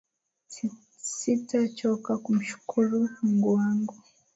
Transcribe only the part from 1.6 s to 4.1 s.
choka kumshukuru Mungu wangu